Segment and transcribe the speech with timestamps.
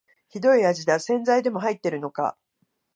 [0.29, 2.35] ひどい味だ、洗剤でも入ってるのか